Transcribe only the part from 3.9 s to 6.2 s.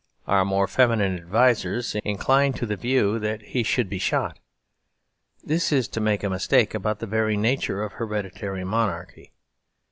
shot. This is to